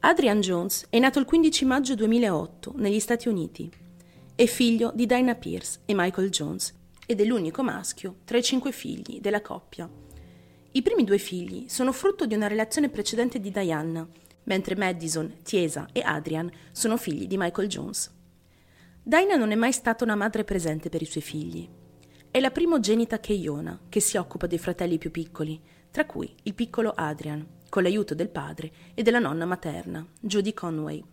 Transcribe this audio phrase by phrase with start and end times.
[0.00, 3.68] Adrian Jones è nato il 15 maggio 2008 negli Stati Uniti.
[4.34, 6.74] È figlio di Dinah Pierce e Michael Jones
[7.06, 9.88] ed è l'unico maschio tra i cinque figli della coppia.
[10.72, 14.06] I primi due figli sono frutto di una relazione precedente di Diana,
[14.44, 18.12] mentre Madison, Tiesa e Adrian sono figli di Michael Jones.
[19.02, 21.68] Dinah non è mai stata una madre presente per i suoi figli.
[22.30, 25.60] È la primogenita Keiona che si occupa dei fratelli più piccoli,
[25.90, 31.04] tra cui il piccolo Adrian, con l'aiuto del padre e della nonna materna, Judy Conway.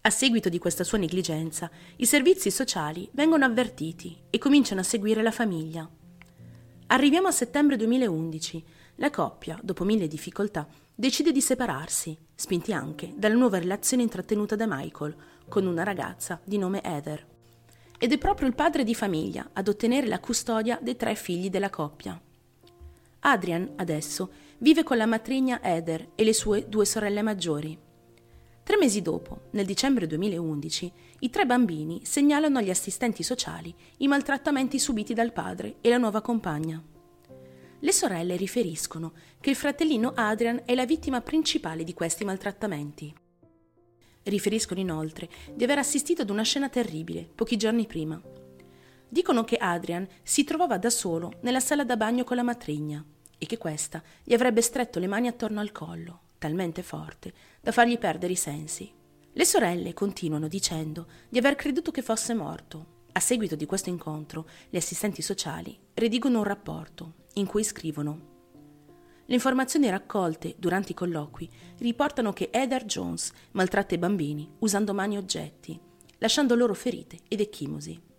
[0.00, 5.22] A seguito di questa sua negligenza, i servizi sociali vengono avvertiti e cominciano a seguire
[5.22, 5.88] la famiglia.
[6.88, 8.64] Arriviamo a settembre 2011.
[8.96, 14.66] La coppia, dopo mille difficoltà, decide di separarsi, spinti anche dalla nuova relazione intrattenuta da
[14.66, 15.14] Michael
[15.48, 17.24] con una ragazza di nome Heather.
[17.96, 21.70] Ed è proprio il padre di famiglia ad ottenere la custodia dei tre figli della
[21.70, 22.20] coppia.
[23.20, 27.78] Adrian, adesso, vive con la matrigna Heather e le sue due sorelle maggiori.
[28.62, 34.78] Tre mesi dopo, nel dicembre 2011, i tre bambini segnalano agli assistenti sociali i maltrattamenti
[34.78, 36.82] subiti dal padre e la nuova compagna.
[37.82, 43.12] Le sorelle riferiscono che il fratellino Adrian è la vittima principale di questi maltrattamenti.
[44.24, 48.20] Riferiscono inoltre di aver assistito ad una scena terribile pochi giorni prima.
[49.08, 53.02] Dicono che Adrian si trovava da solo nella sala da bagno con la matrigna
[53.40, 57.98] e che questa gli avrebbe stretto le mani attorno al collo, talmente forte da fargli
[57.98, 58.92] perdere i sensi.
[59.32, 62.98] Le sorelle continuano dicendo di aver creduto che fosse morto.
[63.12, 68.30] A seguito di questo incontro, le assistenti sociali redigono un rapporto in cui scrivono
[69.30, 75.14] le informazioni raccolte durante i colloqui riportano che Heather Jones maltratta i bambini usando mani
[75.14, 75.80] e oggetti,
[76.18, 78.09] lasciando loro ferite ed ecchimosi.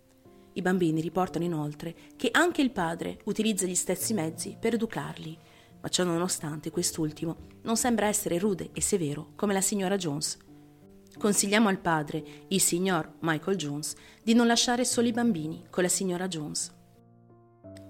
[0.54, 5.36] I bambini riportano inoltre che anche il padre utilizza gli stessi mezzi per educarli,
[5.80, 10.38] ma ciò nonostante quest'ultimo non sembra essere rude e severo come la signora Jones.
[11.18, 15.88] Consigliamo al padre, il signor Michael Jones, di non lasciare soli i bambini con la
[15.88, 16.72] signora Jones.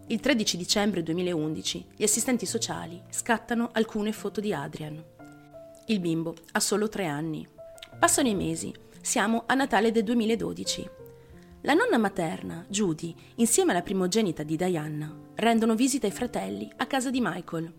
[0.08, 5.02] Il 13 dicembre 2011 gli assistenti sociali scattano alcune foto di Adrian.
[5.86, 7.46] Il bimbo ha solo tre anni.
[7.98, 11.01] Passano i mesi, siamo a Natale del 2012.
[11.64, 17.08] La nonna materna, Judy, insieme alla primogenita di Diana, rendono visita ai fratelli a casa
[17.08, 17.72] di Michael.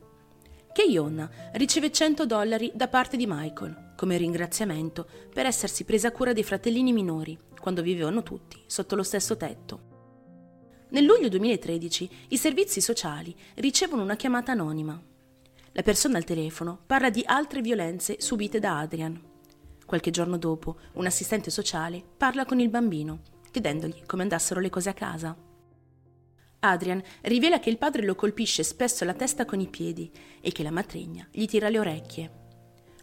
[0.71, 6.43] Keiona riceve 100 dollari da parte di Michael come ringraziamento per essersi presa cura dei
[6.43, 9.91] fratellini minori quando vivevano tutti sotto lo stesso tetto.
[10.91, 14.97] Nel luglio 2013 i servizi sociali ricevono una chiamata anonima.
[15.73, 19.21] La persona al telefono parla di altre violenze subite da Adrian.
[19.85, 24.89] Qualche giorno dopo, un assistente sociale parla con il bambino, chiedendogli come andassero le cose
[24.89, 25.37] a casa.
[26.61, 30.63] Adrian rivela che il padre lo colpisce spesso la testa con i piedi e che
[30.63, 32.31] la matrigna gli tira le orecchie.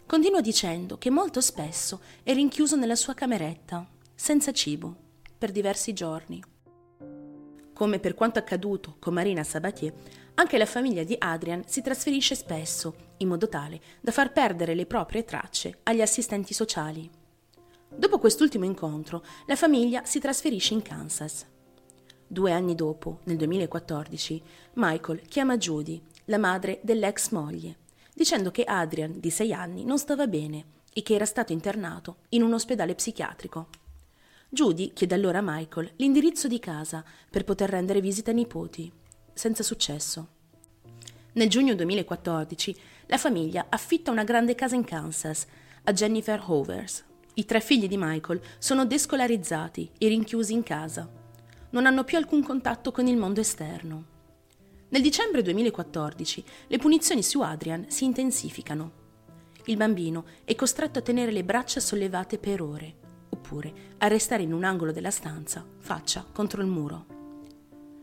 [0.06, 4.96] Continua dicendo che molto spesso è rinchiuso nella sua cameretta, senza cibo,
[5.38, 6.42] per diversi giorni.
[7.72, 9.94] Come per quanto accaduto con Marina Sabatier,
[10.34, 14.86] anche la famiglia di Adrian si trasferisce spesso, in modo tale da far perdere le
[14.86, 17.19] proprie tracce agli assistenti sociali.
[17.92, 21.44] Dopo quest'ultimo incontro, la famiglia si trasferisce in Kansas.
[22.26, 24.42] Due anni dopo, nel 2014,
[24.74, 27.78] Michael chiama Judy, la madre dell'ex moglie,
[28.14, 32.42] dicendo che Adrian, di sei anni, non stava bene e che era stato internato in
[32.42, 33.68] un ospedale psichiatrico.
[34.48, 38.90] Judy chiede allora a Michael l'indirizzo di casa per poter rendere visita ai nipoti,
[39.32, 40.28] senza successo.
[41.32, 45.46] Nel giugno 2014 la famiglia affitta una grande casa in Kansas
[45.82, 47.08] a Jennifer Hovers.
[47.34, 51.08] I tre figli di Michael sono descolarizzati e rinchiusi in casa.
[51.70, 54.04] Non hanno più alcun contatto con il mondo esterno.
[54.88, 58.98] Nel dicembre 2014 le punizioni su Adrian si intensificano.
[59.66, 62.94] Il bambino è costretto a tenere le braccia sollevate per ore
[63.30, 67.06] oppure a restare in un angolo della stanza, faccia contro il muro.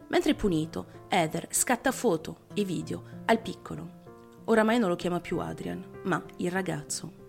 [0.08, 3.96] Mentre punito, Heather scatta foto e video al piccolo.
[4.46, 7.26] Oramai non lo chiama più Adrian, ma il ragazzo.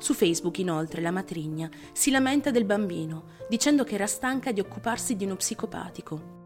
[0.00, 5.14] Su Facebook, inoltre, la matrigna si lamenta del bambino, dicendo che era stanca di occuparsi
[5.14, 6.38] di uno psicopatico.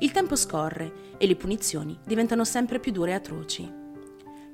[0.00, 3.72] Il tempo scorre e le punizioni diventano sempre più dure e atroci.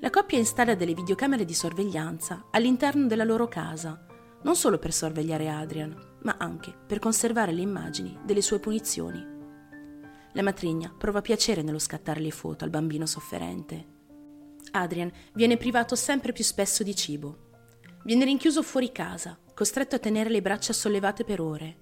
[0.00, 4.05] La coppia installa delle videocamere di sorveglianza all'interno della loro casa,
[4.43, 9.26] non solo per sorvegliare Adrian, ma anche per conservare le immagini delle sue punizioni.
[10.34, 13.87] La matrigna prova piacere nello scattare le foto al bambino sofferente.
[14.72, 17.49] Adrian viene privato sempre più spesso di cibo.
[18.02, 21.76] Viene rinchiuso fuori casa, costretto a tenere le braccia sollevate per ore.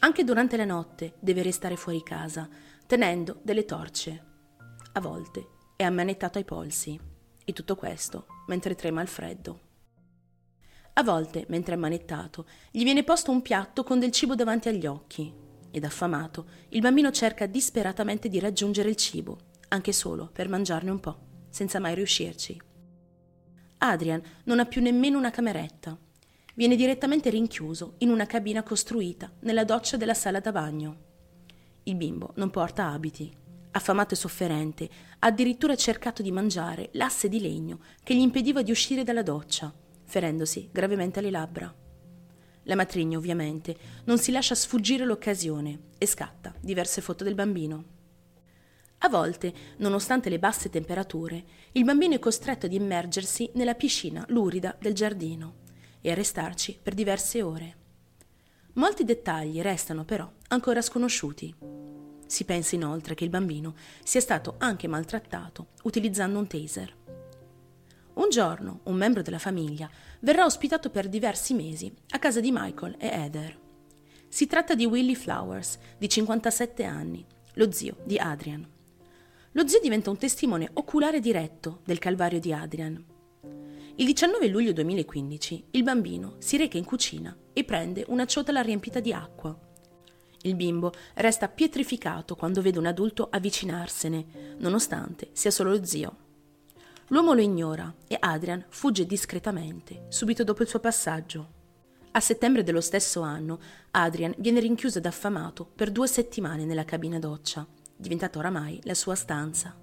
[0.00, 2.48] Anche durante la notte deve restare fuori casa,
[2.86, 4.24] tenendo delle torce.
[4.92, 6.98] A volte è ammanettato ai polsi.
[7.44, 9.60] E tutto questo mentre trema al freddo.
[10.94, 14.86] A volte, mentre è manettato, gli viene posto un piatto con del cibo davanti agli
[14.86, 15.32] occhi.
[15.72, 19.38] Ed affamato, il bambino cerca disperatamente di raggiungere il cibo,
[19.68, 21.18] anche solo per mangiarne un po',
[21.50, 22.72] senza mai riuscirci.
[23.84, 25.98] Adrian non ha più nemmeno una cameretta.
[26.54, 30.96] Viene direttamente rinchiuso in una cabina costruita nella doccia della sala da bagno.
[31.84, 33.32] Il bimbo non porta abiti.
[33.72, 34.88] Affamato e sofferente,
[35.18, 39.72] ha addirittura cercato di mangiare l'asse di legno che gli impediva di uscire dalla doccia
[40.04, 41.74] ferendosi gravemente le labbra.
[42.64, 47.93] La matrigna, ovviamente, non si lascia sfuggire l'occasione e scatta diverse foto del bambino.
[48.98, 54.76] A volte, nonostante le basse temperature, il bambino è costretto ad immergersi nella piscina lurida
[54.80, 55.62] del giardino
[56.00, 57.76] e a restarci per diverse ore.
[58.74, 61.54] Molti dettagli restano però ancora sconosciuti.
[62.26, 66.96] Si pensa inoltre che il bambino sia stato anche maltrattato utilizzando un taser.
[68.14, 69.88] Un giorno un membro della famiglia
[70.20, 73.58] verrà ospitato per diversi mesi a casa di Michael e Heather.
[74.28, 77.24] Si tratta di Willie Flowers, di 57 anni,
[77.54, 78.73] lo zio di Adrian.
[79.56, 83.04] Lo zio diventa un testimone oculare diretto del calvario di Adrian.
[83.94, 88.98] Il 19 luglio 2015 il bambino si reca in cucina e prende una ciotola riempita
[88.98, 89.56] di acqua.
[90.42, 96.16] Il bimbo resta pietrificato quando vede un adulto avvicinarsene, nonostante sia solo lo zio.
[97.08, 101.50] L'uomo lo ignora e Adrian fugge discretamente, subito dopo il suo passaggio.
[102.10, 103.60] A settembre dello stesso anno,
[103.92, 107.64] Adrian viene rinchiuso ed affamato per due settimane nella cabina doccia,
[108.04, 109.74] diventata oramai la sua stanza.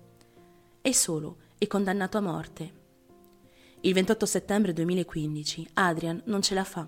[0.80, 2.80] È solo e condannato a morte.
[3.82, 6.88] Il 28 settembre 2015 Adrian non ce la fa.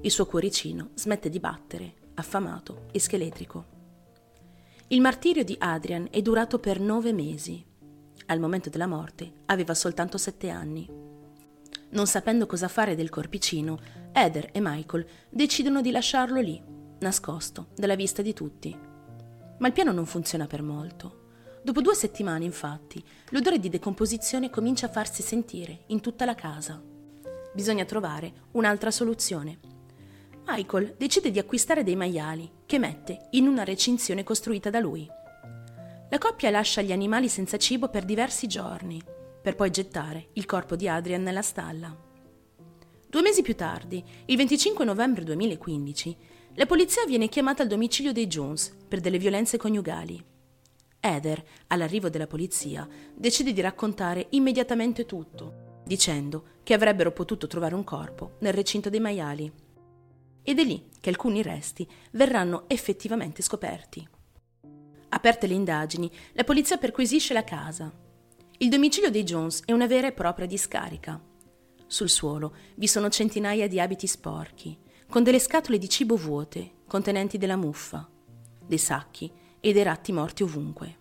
[0.00, 3.74] Il suo cuoricino smette di battere, affamato e scheletrico.
[4.88, 7.64] Il martirio di Adrian è durato per nove mesi
[8.26, 10.88] al momento della morte, aveva soltanto sette anni.
[11.90, 13.78] Non sapendo cosa fare del corpicino,
[14.12, 16.60] Heather e Michael decidono di lasciarlo lì,
[16.98, 18.85] nascosto, dalla vista di tutti.
[19.58, 21.24] Ma il piano non funziona per molto.
[21.62, 26.80] Dopo due settimane, infatti, l'odore di decomposizione comincia a farsi sentire in tutta la casa.
[27.52, 29.58] Bisogna trovare un'altra soluzione.
[30.46, 35.08] Michael decide di acquistare dei maiali che mette in una recinzione costruita da lui.
[36.08, 39.02] La coppia lascia gli animali senza cibo per diversi giorni,
[39.42, 41.96] per poi gettare il corpo di Adrian nella stalla.
[43.08, 46.16] Due mesi più tardi, il 25 novembre 2015,
[46.56, 50.24] la polizia viene chiamata al domicilio dei Jones per delle violenze coniugali.
[51.00, 57.84] Heather, all'arrivo della polizia, decide di raccontare immediatamente tutto, dicendo che avrebbero potuto trovare un
[57.84, 59.52] corpo nel recinto dei maiali.
[60.42, 64.08] Ed è lì che alcuni resti verranno effettivamente scoperti.
[65.10, 67.92] Aperte le indagini, la polizia perquisisce la casa.
[68.58, 71.22] Il domicilio dei Jones è una vera e propria discarica.
[71.86, 77.38] Sul suolo vi sono centinaia di abiti sporchi, con delle scatole di cibo vuote, contenenti
[77.38, 78.08] della muffa,
[78.66, 79.30] dei sacchi
[79.60, 80.96] e dei ratti morti ovunque.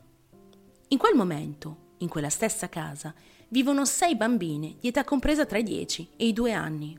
[0.89, 3.13] In quel momento, in quella stessa casa,
[3.49, 6.97] vivono sei bambine di età compresa tra i 10 e i 2 anni.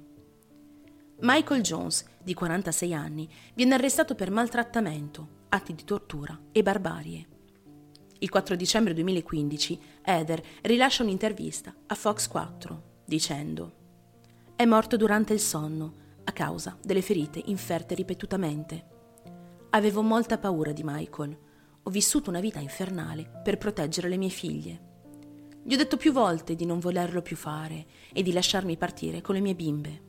[1.20, 7.26] Michael Jones, di 46 anni, viene arrestato per maltrattamento, atti di tortura e barbarie.
[8.18, 13.72] Il 4 dicembre 2015 Heather rilascia un'intervista a Fox 4 dicendo
[14.56, 18.94] È morto durante il sonno a causa delle ferite inferte ripetutamente.
[19.70, 21.38] Avevo molta paura di Michael.
[21.84, 24.80] Ho vissuto una vita infernale per proteggere le mie figlie.
[25.62, 29.34] Gli ho detto più volte di non volerlo più fare e di lasciarmi partire con
[29.34, 30.02] le mie bimbe.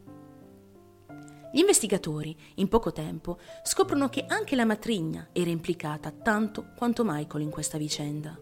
[1.52, 7.44] Gli investigatori, in poco tempo, scoprono che anche la matrigna era implicata tanto quanto Michael
[7.44, 8.40] in questa vicenda.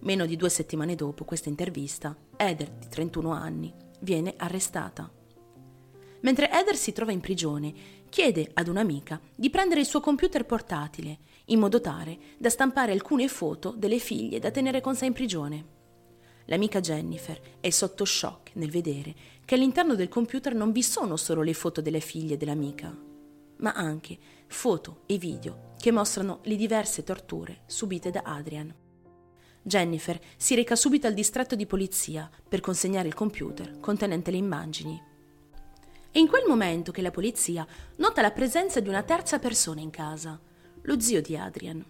[0.00, 5.10] Meno di due settimane dopo questa intervista, Heather, di 31 anni, viene arrestata.
[6.24, 7.72] Mentre Heather si trova in prigione,
[8.08, 13.28] chiede ad un'amica di prendere il suo computer portatile, in modo tale da stampare alcune
[13.28, 15.72] foto delle figlie da tenere con sé in prigione.
[16.46, 19.14] L'amica Jennifer è sotto shock nel vedere
[19.44, 22.96] che all'interno del computer non vi sono solo le foto delle figlie dell'amica,
[23.58, 28.74] ma anche foto e video che mostrano le diverse torture subite da Adrian.
[29.60, 35.12] Jennifer si reca subito al distretto di polizia per consegnare il computer contenente le immagini.
[36.14, 37.66] È in quel momento che la polizia
[37.96, 40.38] nota la presenza di una terza persona in casa,
[40.82, 41.84] lo zio di Adrian.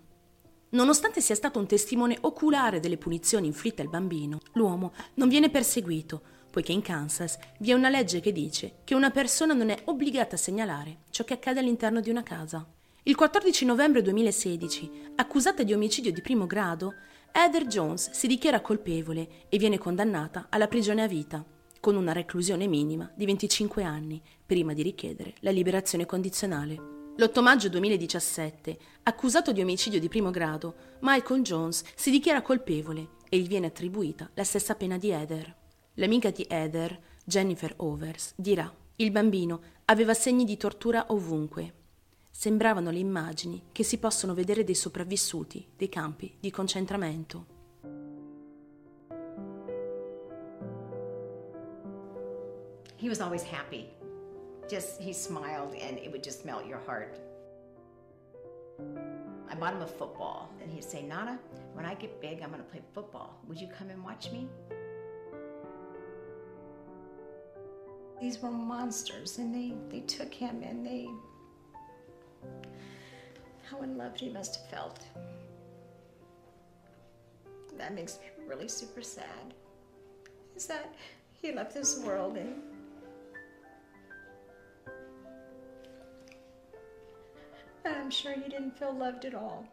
[0.70, 6.22] Nonostante sia stato un testimone oculare delle punizioni inflitte al bambino, l'uomo non viene perseguito,
[6.50, 10.36] poiché in Kansas vi è una legge che dice che una persona non è obbligata
[10.36, 12.66] a segnalare ciò che accade all'interno di una casa.
[13.02, 16.94] Il 14 novembre 2016, accusata di omicidio di primo grado,
[17.30, 21.44] Heather Jones si dichiara colpevole e viene condannata alla prigione a vita,
[21.84, 27.12] con una reclusione minima di 25 anni, prima di richiedere la liberazione condizionale.
[27.14, 33.36] L'8 maggio 2017, accusato di omicidio di primo grado, Michael Jones si dichiara colpevole e
[33.36, 35.54] gli viene attribuita la stessa pena di Heather.
[35.96, 41.74] L'amica di Heather, Jennifer Overs, dirà: Il bambino aveva segni di tortura ovunque.
[42.30, 47.53] Sembravano le immagini che si possono vedere dei sopravvissuti dei campi di concentramento.
[53.04, 53.90] He was always happy.
[54.66, 57.18] Just he smiled and it would just melt your heart.
[59.46, 61.38] I bought him a football and he'd say, Nana,
[61.74, 63.38] when I get big, I'm going to play football.
[63.46, 64.48] Would you come and watch me?
[68.22, 71.06] These were monsters and they, they took him and they.
[73.64, 75.04] How unloved he must have felt.
[77.76, 79.52] That makes me really super sad.
[80.56, 80.94] Is that
[81.34, 82.62] he left this world and
[88.04, 89.66] I'm sure you didn't feel loved at all.